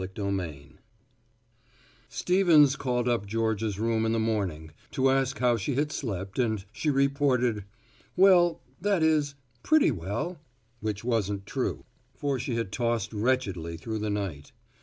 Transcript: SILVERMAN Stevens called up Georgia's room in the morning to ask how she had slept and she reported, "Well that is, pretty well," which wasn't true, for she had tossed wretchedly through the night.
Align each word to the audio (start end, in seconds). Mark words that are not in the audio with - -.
SILVERMAN 0.01 0.79
Stevens 2.09 2.75
called 2.75 3.07
up 3.07 3.27
Georgia's 3.27 3.77
room 3.77 4.03
in 4.03 4.13
the 4.13 4.17
morning 4.19 4.71
to 4.89 5.11
ask 5.11 5.37
how 5.37 5.57
she 5.57 5.75
had 5.75 5.91
slept 5.91 6.39
and 6.39 6.65
she 6.73 6.89
reported, 6.89 7.65
"Well 8.17 8.61
that 8.81 9.03
is, 9.03 9.35
pretty 9.61 9.91
well," 9.91 10.39
which 10.79 11.03
wasn't 11.03 11.45
true, 11.45 11.85
for 12.15 12.39
she 12.39 12.55
had 12.55 12.71
tossed 12.71 13.13
wretchedly 13.13 13.77
through 13.77 13.99
the 13.99 14.09
night. 14.09 14.51